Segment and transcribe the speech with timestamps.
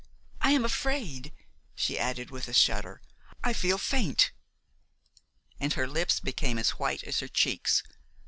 [0.41, 1.31] I am afraid,"
[1.75, 3.03] she added, with a shudder,
[3.43, 4.31] "I feel faint."
[5.59, 7.83] And her lips became as white as her cheeks.